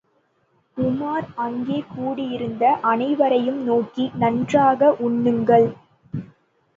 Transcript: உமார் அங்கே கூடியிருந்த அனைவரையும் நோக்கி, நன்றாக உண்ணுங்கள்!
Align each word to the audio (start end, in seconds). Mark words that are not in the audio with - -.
உமார் 0.77 1.27
அங்கே 1.37 1.77
கூடியிருந்த 1.89 2.63
அனைவரையும் 2.83 3.59
நோக்கி, 3.63 4.05
நன்றாக 4.15 4.89
உண்ணுங்கள்! 5.05 5.67